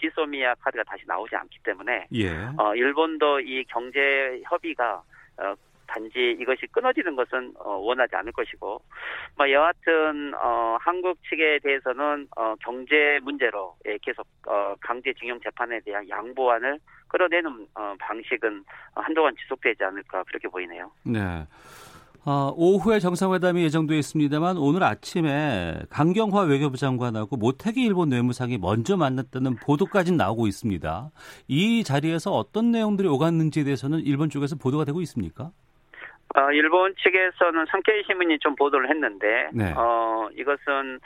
[0.00, 2.30] 지소미아 카드가 다시 나오지 않기 때문에 예.
[2.56, 5.02] 어, 일본도 이 경제 협의가
[5.36, 5.54] 어,
[5.90, 8.80] 단지 이것이 끊어지는 것은 어, 원하지 않을 것이고,
[9.36, 16.08] 뭐 여하튼 어, 한국 측에 대해서는 어, 경제 문제로 예, 계속 어, 강제징용 재판에 대한
[16.08, 20.90] 양보안을 끌어내는 어, 방식은 한동안 지속되지 않을까 그렇게 보이네요.
[21.02, 21.18] 네.
[22.26, 29.56] 어, 오후에 정상회담이 예정돼 있습니다만 오늘 아침에 강경화 외교부 장관하고 모태기 일본 외무상이 먼저 만났다는
[29.56, 31.10] 보도까지 나오고 있습니다.
[31.48, 35.50] 이 자리에서 어떤 내용들이 오갔는지에 대해서는 일본 쪽에서 보도가 되고 있습니까?
[36.36, 39.72] 어, 일본 측에서는 상케이 신문이 좀 보도를 했는데, 네.
[39.74, 41.00] 어, 이것은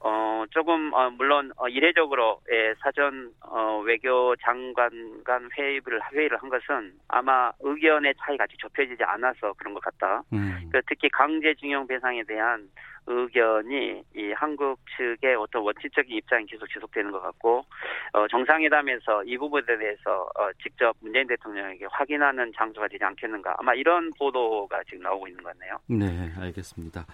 [0.00, 4.90] 어, 조금, 어, 물론, 어, 이례적으로, 예, 사전, 어, 외교 장관
[5.24, 10.22] 간 회의를, 회의를 한 것은 아마 의견의 차이가 아직 좁혀지지 않아서 그런 것 같다.
[10.32, 10.70] 음.
[10.72, 12.68] 그 특히 강제징용 배상에 대한
[13.08, 17.64] 의견이 이 한국 측의 어떤 원칙적인 입장이 계속 지속되는 것 같고,
[18.12, 23.56] 어, 정상회담에서 이 부분에 대해서, 어, 직접 문재인 대통령에게 확인하는 장소가 되지 않겠는가.
[23.58, 25.78] 아마 이런 보도가 지금 나오고 있는 것 같네요.
[25.88, 27.06] 네, 알겠습니다.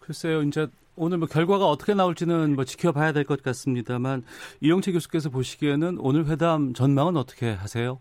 [0.00, 4.22] 글쎄요, 이제 오늘 뭐 결과가 어떻게 나올지는 뭐 지켜봐야 될 것 같습니다만
[4.60, 8.00] 이영채 교수께서 보시기에는 오늘 회담 전망은 어떻게 하세요?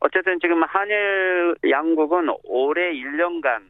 [0.00, 3.62] 어쨌든 지금 한일 양국은 올해 1년간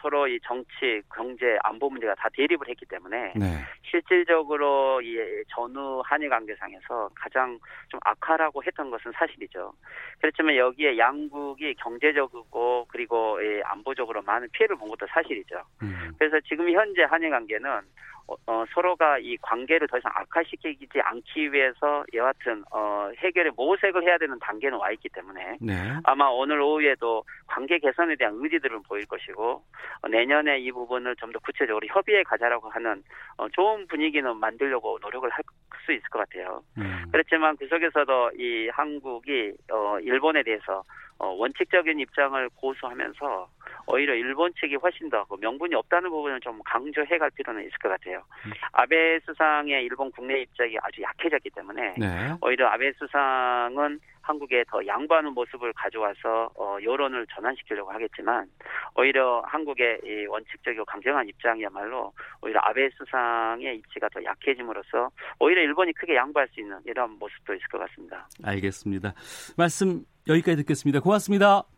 [0.00, 3.64] 서로 이 정치, 경제, 안보 문제가 다 대립을 했기 때문에 네.
[3.82, 5.16] 실질적으로 이
[5.48, 9.72] 전후 한일 관계상에서 가장 좀 악화라고 했던 것은 사실이죠.
[10.20, 15.62] 그렇지만 여기에 양국이 경제적이고 그리고 안보적으로 많은 피해를 본 것도 사실이죠.
[15.82, 16.12] 음.
[16.18, 17.80] 그래서 지금 현재 한일 관계는
[18.28, 24.18] 어, 어, 서로가 이 관계를 더 이상 악화시키지 않기 위해서 여하튼 어, 해결에 모색을 해야
[24.18, 25.74] 되는 단계는 와 있기 때문에 네.
[26.04, 29.62] 아마 오늘 오후에도 관계 개선에 대한 의지들을 보일 것이고
[30.02, 33.02] 어, 내년에 이 부분을 좀 더 구체적으로 협의에 가자라고 하는
[33.36, 35.42] 어, 좋은 분위기는 만들려고 노력을 할
[35.88, 36.62] 수 있을 것 같아요.
[36.76, 37.04] 음.
[37.10, 40.82] 그렇지만 그 속에서도 이 한국이 어, 일본에 대해서
[41.18, 43.48] 어, 원칙적인 입장을 고수하면서
[43.88, 48.22] 오히려 일본 측이 훨씬 더그 명분이 없다는 부분을 좀 강조해 갈 필요는 있을 것 같아요.
[48.46, 48.52] 음.
[48.72, 52.32] 아베 수상의 일본 국내 입장이 아주 약해졌기 때문에 네.
[52.40, 58.46] 오히려 아베 수상은 한국에 더 양보하는 모습을 가져와서 어, 여론을 전환시키려고 하겠지만
[58.94, 62.12] 오히려 한국의 이 원칙적이고 강경한 입장이야말로
[62.42, 65.10] 오히려 아베 수상의 입지가 더 약해짐으로써
[65.40, 68.28] 오히려 일본이 크게 양보할 수 있는 이런 모습도 있을 것 같습니다.
[68.44, 69.14] 알겠습니다.
[69.56, 71.00] 말씀 여기까지 듣겠습니다.
[71.00, 71.77] 고맙습니다.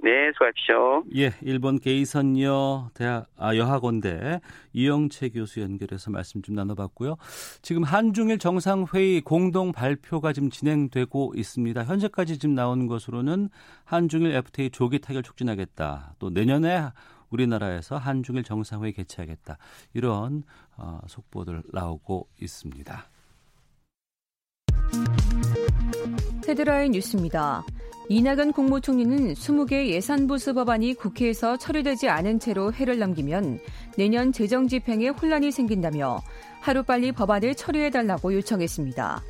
[0.00, 1.02] 네, 수고하십시오.
[1.16, 4.40] 예, 일본 게이선여 대학 아, 여학원대
[4.72, 7.16] 이영채 교수 연결해서 말씀 좀 나눠봤고요.
[7.62, 11.84] 지금 한중일 정상회의 공동 발표가 지금 진행되고 있습니다.
[11.84, 13.48] 현재까지 지금 나온 것으로는
[13.84, 16.14] 한중일 FTA 조기 타결 촉진하겠다.
[16.20, 16.90] 또 내년에
[17.30, 19.58] 우리나라에서 한중일 정상회의 개최하겠다.
[19.94, 20.44] 이런
[20.76, 23.04] 어, 속보들 나오고 있습니다.
[26.48, 27.64] 헤드라인 뉴스입니다.
[28.10, 33.60] 이낙연 국무총리는 20개 예산보수 법안이 국회에서 처리되지 않은 채로 해를 넘기면
[33.98, 36.22] 내년 재정 집행에 혼란이 생긴다며
[36.60, 39.22] 하루빨리 법안을 처리해달라고 요청했습니다.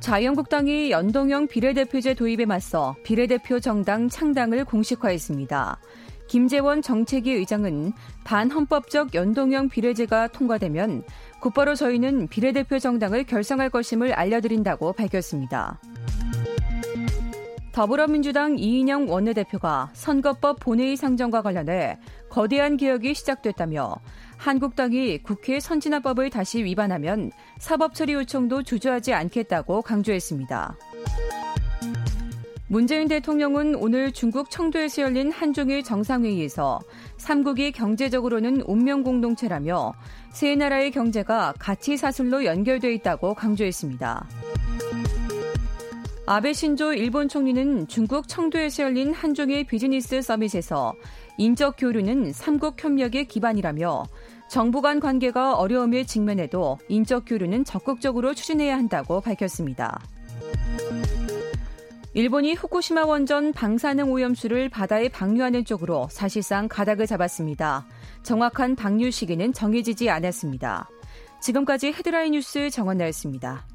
[0.00, 5.78] 자유한국당이 연동형 비례대표제 도입에 맞서 비례대표 정당 창당을 공식화했습니다.
[6.26, 7.92] 김재원 정책위 의장은
[8.24, 11.02] 반헌법적 연동형 비례제가 통과되면
[11.40, 15.80] 곧바로 저희는 비례대표 정당을 결성할 것임을 알려드린다고 밝혔습니다.
[17.72, 23.94] 더불어민주당 이인영 원내대표가 선거법 본회의 상정과 관련해 거대한 개혁이 시작됐다며
[24.36, 30.76] 한국당이 국회 선진화법을 다시 위반하면 사법처리 요청도 주저하지 않겠다고 강조했습니다.
[32.66, 36.78] 문재인 대통령은 오늘 중국 청도에서 열린 한중일 정상회의에서
[37.18, 39.92] 3국이 경제적으로는 운명 공동체라며
[40.30, 44.39] 세 나라의 경제가 가치 사슬로 연결돼 있다고 강조했습니다.
[46.32, 50.94] 아베 신조 일본 총리는 중국 청도에서 열린 한중일 비즈니스 서밋에서
[51.38, 54.04] 인적 교류는 삼국 협력의 기반이라며
[54.48, 60.00] 정부 간 관계가 어려움에 직면해도 인적 교류는 적극적으로 추진해야 한다고 밝혔습니다.
[62.14, 67.88] 일본이 후쿠시마 원전 방사능 오염수를 바다에 방류하는 쪽으로 사실상 가닥을 잡았습니다.
[68.22, 70.88] 정확한 방류 시기는 정해지지 않았습니다.
[71.42, 73.66] 지금까지 헤드라인 뉴스 정원나였습니다.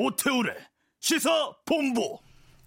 [0.00, 0.54] 오태훈의
[1.00, 2.18] 시사 본부.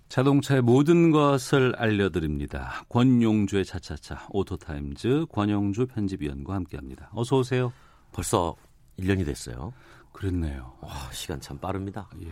[0.07, 2.85] 자동차의 모든 것을 알려드립니다.
[2.89, 7.09] 권용주의 차차차 오토타임즈 권용주 편집위원과 함께합니다.
[7.11, 7.73] 어서 오세요.
[8.11, 8.55] 벌써
[8.99, 9.73] 1년이 됐어요.
[10.11, 10.77] 그랬네요.
[10.81, 12.07] 와, 시간 참 빠릅니다.
[12.21, 12.31] 예.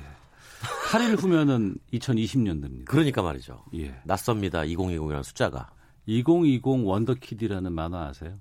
[0.91, 2.85] 8일 후면은 2020년도입니다.
[2.85, 3.65] 그러니까 말이죠.
[3.73, 3.99] 예.
[4.03, 4.61] 낯섭니다.
[4.61, 5.71] 2020이라는 숫자가.
[6.05, 8.37] 2020 원더키드라는 만화 아세요?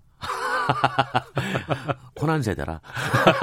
[2.15, 2.81] 코난 세대라.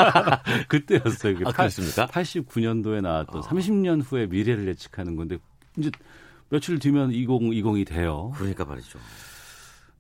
[0.68, 1.38] 그때였어요.
[1.46, 2.08] 아, 그렇습니까?
[2.08, 3.42] 89년도에 나왔던 어.
[3.42, 5.38] 30년 후에 미래를 예측하는 건데
[5.78, 5.92] 이제
[6.50, 8.32] 며칠 뒤면 2020이 돼요.
[8.36, 9.00] 그러니까 말이죠.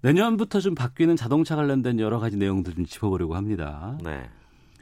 [0.02, 3.98] 내년부터 좀 바뀌는 자동차 관련된 여러 가지 내용들 좀 짚어보려고 합니다.
[4.04, 4.30] 네.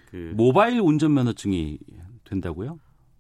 [0.10, 1.79] 그 모바일 운전면허증이
[2.25, 2.79] 된다고요?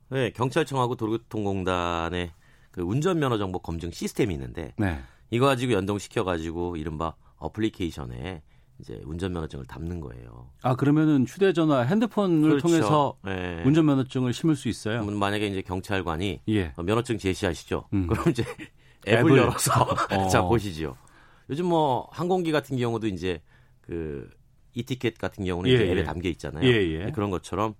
[0.09, 2.31] 네, 경찰청하고 도로교통공단의
[2.71, 4.99] 그 운전면허 정보 검증 시스템이 있는데 네.
[5.31, 8.41] 이거 가지고 연동시켜 가지고 이른바 어플리케이션에
[8.79, 10.49] 이제 운전면허증을 담는 거예요.
[10.61, 12.67] 아 그러면은 휴대전화, 핸드폰을 그렇죠.
[12.67, 13.63] 통해서 네.
[13.65, 15.05] 운전면허증을 심을 수 있어요?
[15.05, 16.73] 만약에 이제 경찰관이 예.
[16.75, 17.87] 어, 면허증 제시하시죠.
[17.93, 18.07] 음.
[18.07, 18.43] 그럼 이제
[19.07, 19.71] 앱을, 앱을 열어서
[20.11, 20.27] 어.
[20.27, 20.97] 자 보시죠.
[21.49, 23.41] 요즘 뭐 항공기 같은 경우도 이제
[23.81, 24.29] 그
[24.73, 26.03] 이티켓 같은 경우는 예, 이제 앱에 예.
[26.03, 26.65] 담겨 있잖아요.
[26.65, 27.11] 예, 예.
[27.11, 27.75] 그런 것처럼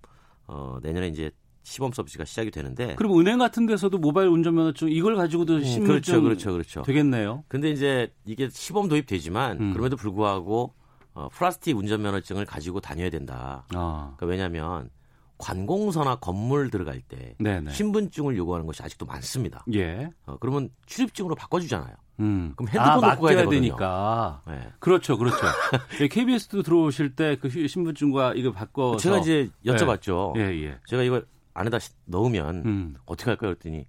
[0.48, 1.32] 어, 내년에 이제
[1.64, 2.96] 시범 서비스가 시작이 되는데.
[2.96, 6.84] 그럼 은행 같은 데서도 모바일 운전면허증 이걸 가지고도 심을 음, 그렇죠, 그렇죠, 그렇죠.
[6.84, 7.44] 되겠네요.
[7.48, 9.74] 근데 이제 이게 시범 도입되지만 음.
[9.74, 10.76] 그럼에도 불구하고
[11.16, 13.66] 어, 플라스틱 운전면허증을 가지고 다녀야 된다.
[13.74, 14.14] 아.
[14.18, 14.90] 그러니까 왜냐하면
[15.38, 17.72] 관공서나 건물 들어갈 때 네네.
[17.72, 19.66] 신분증을 요구하는 것이 아직도 많습니다.
[19.74, 20.10] 예.
[20.26, 21.94] 어, 그러면 출입증으로 바꿔주잖아요.
[22.22, 22.54] 음.
[22.56, 24.42] 그럼 핸드폰 아, 놓고 가야 되니까.
[24.48, 24.70] 네.
[24.80, 25.38] 그렇죠, 그렇죠.
[26.12, 30.38] KBS도 들어오실 때 그 신분증과 이거 바꿔서 제가 이제 여쭤봤죠.
[30.38, 30.64] 예, 예.
[30.68, 30.80] 예.
[30.88, 32.96] 제가 이걸 안에다 넣으면 음.
[33.06, 33.52] 어떻게 할까요?
[33.56, 33.86] 그랬더니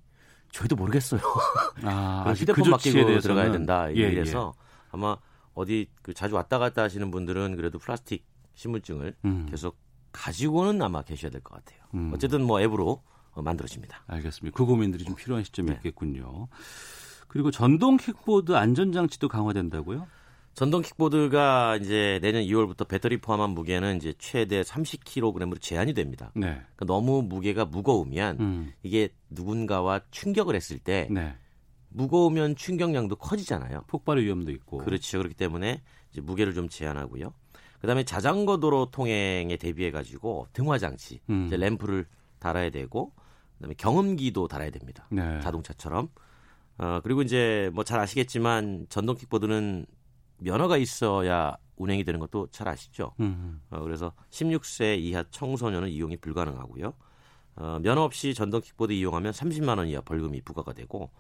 [0.51, 1.21] 저희도 모르겠어요.
[1.85, 3.89] 아, 휴대폰 그 맡기고 들어가야 된다.
[3.91, 4.63] 예, 이래서 예.
[4.91, 5.17] 아마
[5.57, 9.47] 어디 그 자주 왔다 갔다 하시는 분들은 그래도 플라스틱 신분증을 음.
[9.51, 9.77] 계속
[10.13, 11.83] 가지고는 아마 계셔야 될 것 같아요.
[11.95, 12.13] 음.
[12.15, 14.05] 어쨌든 뭐 앱으로 어, 만들어집니다.
[14.07, 14.57] 알겠습니다.
[14.57, 15.77] 그 고민들이 좀 필요한 시점이 네.
[15.77, 16.49] 있겠군요.
[17.29, 20.07] 그리고 전동 킥보드 안전장치도 강화된다고요?
[20.55, 26.33] 전동 킥보드가 이제 내년 2월부터 배터리 포함한 무게는 이제 최대 30kg으로 제한이 됩니다.
[26.35, 26.47] 네.
[26.49, 28.73] 그러니까 너무 무게가 무거우면 음.
[28.83, 31.35] 이게 누군가와 충격을 했을 때 네.
[31.97, 33.85] 무거우면 충격량도 커지잖아요.
[33.87, 34.79] 폭발의 위험도 있고.
[34.79, 35.19] 그렇죠.
[35.19, 35.83] 그렇기 때문에
[36.13, 37.33] 이제 무게를 좀 제한하고요.
[37.81, 41.47] 그다음에 자전거 도로 통행에 대비해 가지고 등화 장치, 음.
[41.47, 42.07] 이제 램프를
[42.39, 43.13] 달아야 되고
[43.57, 45.07] 그다음에 경음기도 달아야 됩니다.
[45.11, 45.41] 네.
[45.41, 46.09] 자동차처럼.
[46.79, 49.87] 어 그리고 이제 뭐 잘 아시겠지만 전동 킥보드는
[50.39, 53.13] 면허가 있어야 운행이 되는 것도 잘 아시죠.
[53.21, 53.63] 음.
[53.71, 56.93] 어 그래서 16세 이하 청소년은 이용이 불가능하고요.
[57.57, 61.11] 어 면허 없이 전동 킥보드 이용하면 30만 원 이하 벌금이 부과가 되고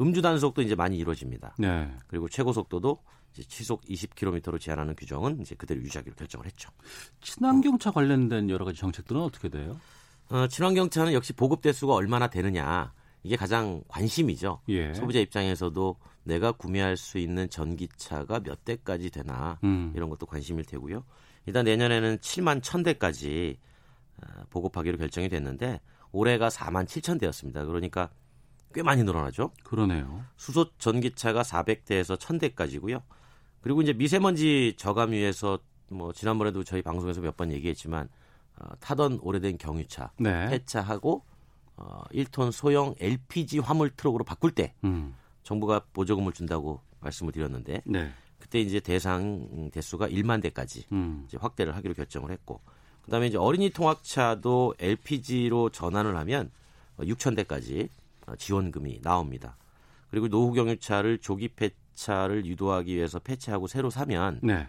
[0.00, 1.54] 음주 단속도 이제 많이 이루어집니다.
[1.58, 1.90] 네.
[2.06, 6.70] 그리고 최고 속도도 이제 시속 20km로 제한하는 규정은 이제 그대로 유지하기로 결정을 했죠.
[7.20, 9.78] 친환경차 관련된 여러 가지 정책들은 어떻게 돼요?
[10.30, 14.62] 어, 친환경차는 역시 보급 대수가 얼마나 되느냐 이게 가장 관심이죠.
[14.68, 14.94] 예.
[14.94, 19.92] 소비자 입장에서도 내가 구매할 수 있는 전기차가 몇 대까지 되나 음.
[19.94, 21.04] 이런 것도 관심일 테고요.
[21.46, 23.56] 일단 내년에는 7만 1000대까지
[24.22, 25.80] 어, 보급하기로 결정이 됐는데
[26.12, 27.64] 올해가 4만 7천 대였습니다.
[27.64, 28.10] 그러니까
[28.72, 29.50] 꽤 많이 늘어나죠.
[29.64, 30.24] 그러네요.
[30.36, 33.02] 수소 전기차가 400대에서 1000대까지고요.
[33.62, 35.58] 그리고 이제 미세먼지 저감 위해서
[35.90, 38.08] 뭐 지난번에도 저희 방송에서 몇 번 얘기했지만
[38.56, 40.48] 어, 타던 오래된 경유차 네.
[40.48, 41.24] 폐차하고
[41.76, 45.14] 어, 1톤 소형 LPG 화물 트럭으로 바꿀 때 음.
[45.42, 48.12] 정부가 보조금을 준다고 말씀을 드렸는데 네.
[48.38, 51.24] 그때 이제 대상 대수가 1만 대까지 음.
[51.26, 52.60] 이제 확대를 하기로 결정을 했고
[53.02, 56.50] 그다음에 이제 어린이 통학차도 LPG로 전환을 하면
[56.98, 57.99] 6천 대까지 어,
[58.36, 59.56] 지원금이 나옵니다.
[60.10, 64.66] 그리고 노후 경유차를 조기 폐차를 유도하기 위해서 폐차하고 새로 사면 네.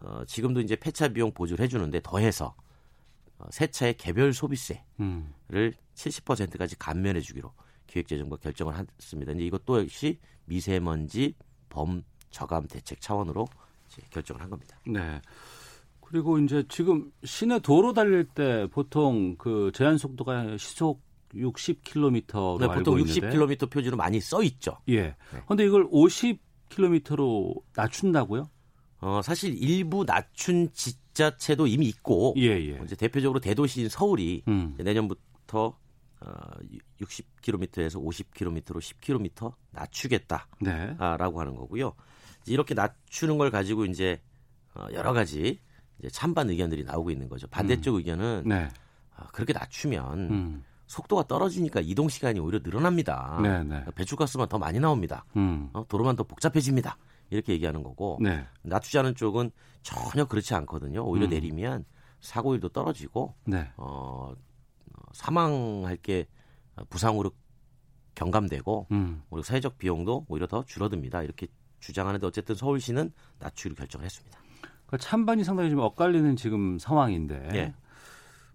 [0.00, 2.54] 어, 지금도 이제 폐차 비용 보조를 해주는데 더해서
[3.38, 5.32] 어, 새 차의 개별 소비세를 음.
[5.94, 7.52] 70%까지 감면해 주기로
[7.86, 9.32] 기획재정부가 결정을 했습니다.
[9.32, 11.34] 이제 이것 도 역시 미세먼지
[11.68, 13.46] 범 저감 대책 차원으로
[13.88, 14.78] 이제 결정을 한 겁니다.
[14.86, 15.20] 네.
[16.00, 21.02] 그리고 이제 지금 시내 도로 달릴 때 보통 그 제한 속도가 시속
[21.34, 24.78] 60km로 네, 보통 60km 표준으로 많이 써 있죠.
[24.88, 25.14] 예.
[25.44, 25.66] 그런데 네.
[25.66, 28.48] 이걸 50km로 낮춘다고요?
[29.00, 32.80] 어, 사실 일부 낮춘 지자체도 이미 있고 예, 예.
[32.84, 34.74] 이제 대표적으로 대도시인 서울이 음.
[34.78, 35.76] 내년부터
[36.20, 36.32] 어,
[37.00, 40.96] 60km에서 50km로 10km 낮추겠다라고 네.
[40.98, 41.94] 하는 거고요.
[42.46, 44.20] 이렇게 낮추는 걸 가지고 이제
[44.74, 45.60] 어, 여러 가지
[45.98, 47.46] 이제 찬반 의견들이 나오고 있는 거죠.
[47.48, 47.98] 반대쪽 음.
[47.98, 48.68] 의견은 네.
[49.16, 50.64] 어, 그렇게 낮추면 음.
[50.88, 53.38] 속도가 떨어지니까 이동 시간이 오히려 늘어납니다.
[53.42, 53.64] 네네.
[53.64, 53.84] 네.
[53.94, 55.24] 배출가스만 더 많이 나옵니다.
[55.36, 55.70] 음.
[55.74, 56.96] 어, 도로만 더 복잡해집니다.
[57.30, 58.44] 이렇게 얘기하는 거고 네.
[58.62, 59.50] 낮추자는 쪽은
[59.82, 61.04] 전혀 그렇지 않거든요.
[61.04, 61.30] 오히려 음.
[61.30, 61.84] 내리면
[62.20, 63.70] 사고율도 떨어지고 네.
[63.76, 64.32] 어,
[65.12, 66.26] 사망할 게
[66.88, 67.30] 부상으로
[68.14, 69.22] 경감되고 음.
[69.28, 71.22] 그리고 사회적 비용도 오히려 더 줄어듭니다.
[71.22, 71.46] 이렇게
[71.80, 74.40] 주장하는데 어쨌든 서울시는 낮추기로 결정을 했습니다.
[74.86, 77.74] 그러니까 찬반이 상당히 좀 엇갈리는 지금 상황인데 예.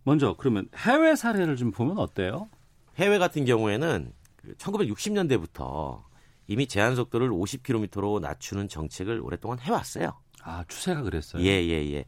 [0.03, 2.49] 먼저 그러면 해외 사례를 좀 보면 어때요?
[2.97, 4.13] 해외 같은 경우에는
[4.57, 6.13] 1960년대부터 그
[6.47, 10.13] 이미 제한 속도를 50km로 낮추는 정책을 오랫동안 해왔어요.
[10.43, 11.41] 아 추세가 그랬어요.
[11.41, 12.05] 예예 예, 예.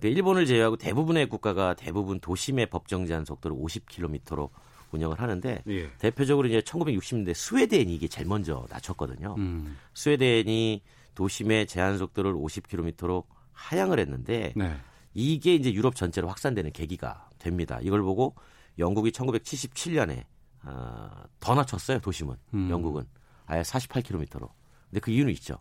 [0.00, 4.50] 그 일본을 제외하고 대부분의 국가가 대부분 도심의 법정 제한 속도를 50km로
[4.90, 5.90] 운영을 하는데 예.
[5.98, 9.36] 대표적으로 이제 1960년대 스웨덴이 이게 제일 먼저 낮췄거든요.
[9.38, 9.76] 음.
[9.94, 10.82] 스웨덴이
[11.14, 14.76] 도심의 제한 속도를 50km로 하향을 했는데 네.
[15.14, 17.78] 이게 이제 유럽 전체로 확산되는 계기가 됩니다.
[17.82, 18.34] 이걸 보고
[18.78, 20.24] 영국이 1977년에
[20.64, 22.70] 어, 더 낮췄어요 도심은 음.
[22.70, 23.04] 영국은
[23.46, 24.50] 아예 48km로.
[24.90, 25.58] 근데 그 이유는 있죠.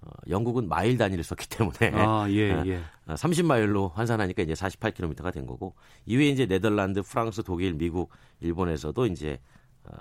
[0.00, 2.76] 어, 영국은 마일 단위를 썼기 때문에 아, 예, 어, 예.
[3.06, 5.74] 어, 30마일로 환산하니까 이제 48km가 된 거고
[6.06, 9.40] 이후에 이제 네덜란드, 프랑스, 독일, 미국, 일본에서도 이제
[9.84, 9.92] 어,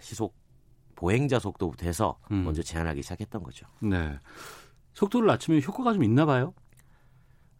[0.00, 0.34] 시속
[0.96, 2.44] 보행자 속도부터 해서 음.
[2.44, 3.66] 먼저 제한하기 시작했던 거죠.
[3.80, 4.18] 네.
[4.94, 6.52] 속도를 낮추면 효과가 좀 있나 봐요?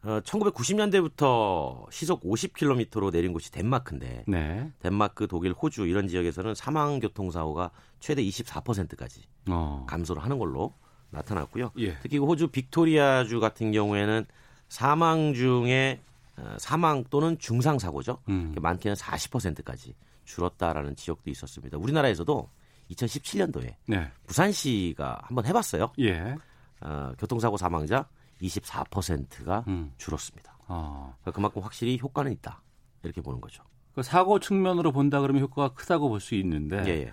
[0.02, 4.70] 어, 1990년대부터 시속 50km로 내린 곳이 덴마크인데 네.
[4.80, 7.70] 덴마크, 독일, 호주 이런 지역에서는 사망 교통 사고가
[8.00, 9.84] 최대 24%까지 어.
[9.88, 10.72] 감소를 하는 걸로
[11.10, 11.72] 나타났고요.
[11.78, 11.98] 예.
[11.98, 14.24] 특히 호주 빅토리아주 같은 경우에는
[14.68, 16.00] 사망 중에
[16.36, 18.18] 어, 사망 또는 중상 사고죠.
[18.28, 18.54] 음.
[18.60, 19.94] 많게는 40%까지
[20.24, 21.78] 줄었다라는 지역도 있었습니다.
[21.78, 22.48] 우리나라에서도
[22.90, 24.12] 2017년도에 네.
[24.26, 25.92] 부산시가 한번 해봤어요.
[26.00, 26.36] 예.
[26.80, 28.06] 어, 교통사고 사망자
[28.42, 29.92] 24%가 음.
[29.98, 30.56] 줄었습니다.
[30.66, 31.12] 아.
[31.20, 32.62] 그러니까 그만큼 확실히 효과는 있다
[33.02, 33.62] 이렇게 보는 거죠.
[33.94, 37.12] 그 사고 측면으로 본다 그러면 효과가 크다고 볼 수 있는데 예, 예.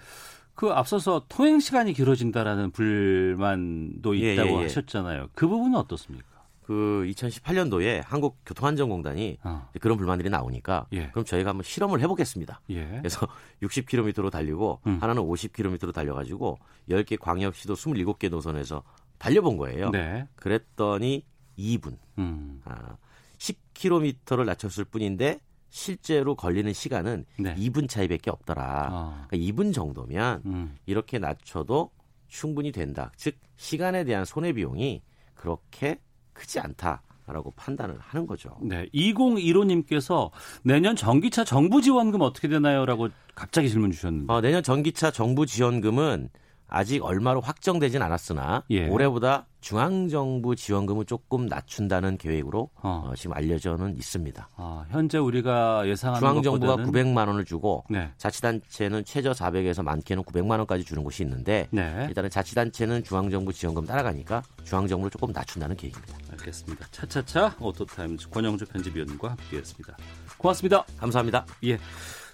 [0.53, 5.27] 그 앞서서 통행 시간이 길어진다라는 불만도 예, 있다고 예, 예, 하셨잖아요.
[5.33, 6.27] 그 부분은 어떻습니까?
[6.63, 9.69] 그 2018년도에 한국교통안전공단이 어.
[9.79, 11.09] 그런 불만들이 나오니까 예.
[11.09, 12.61] 그럼 저희가 한번 실험을 해보겠습니다.
[12.71, 12.85] 예.
[12.97, 13.27] 그래서
[13.61, 14.97] 60km로 달리고 음.
[15.01, 16.57] 하나는 50km로 달려가지고
[16.89, 18.81] 10개 광역시도 27개 노선에서
[19.25, 19.89] 달려본 거예요.
[19.89, 20.27] 네.
[20.35, 21.23] 그랬더니
[21.57, 21.97] 2분.
[22.17, 22.61] 음.
[22.65, 22.97] 아,
[23.37, 27.55] 10km를 낮췄을 뿐인데 실제로 걸리는 시간은 네.
[27.55, 28.89] 2분 차이밖에 없더라.
[28.91, 29.25] 어.
[29.27, 30.77] 그러니까 2분 정도면 음.
[30.85, 31.91] 이렇게 낮춰도
[32.27, 33.11] 충분히 된다.
[33.17, 35.01] 즉 시간에 대한 손해 비용이
[35.33, 35.99] 그렇게
[36.33, 38.55] 크지 않다 라고 판단을 하는 거죠.
[38.61, 40.29] 네, 2015님께서
[40.63, 44.31] 내년 전기차 정부 지원금 어떻게 되나요?라고 갑자기 질문 주셨는데.
[44.31, 46.29] 어, 내년 전기차 정부 지원금은
[46.67, 48.87] 아직 얼마로 확정되진 않았으나 예.
[48.87, 53.09] 올해보다 중앙정부 지원금을 조금 낮춘다는 계획으로 어.
[53.09, 54.49] 어, 지금 알려져는 있습니다.
[54.55, 57.13] 아, 현재 우리가 예상하는 중앙정부가 것보다는...
[57.13, 58.11] 900만 원을 주고 네.
[58.17, 62.05] 자치단체는 최저 400에서 많게는 900만 원까지 주는 곳이 있는데 네.
[62.07, 66.15] 일단은 자치단체는 중앙정부 지원금 따라가니까 중앙정부를 조금 낮춘다는 계획입니다.
[66.33, 66.85] 알겠습니다.
[66.91, 69.97] 차차차 오토타임즈 권용주 편집위원과 함께했습니다.
[70.37, 70.85] 고맙습니다.
[70.99, 71.45] 감사합니다.
[71.63, 71.79] 예.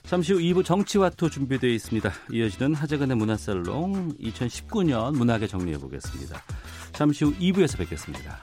[0.04, 2.12] 잠시 후 2부 정치와토 준비되어 있습니다.
[2.32, 6.42] 이어지는 하재근의 문화살롱 2019년 문학에 정리해 보겠습니다.
[6.92, 8.42] 잠시 후 2부에서 뵙겠습니다.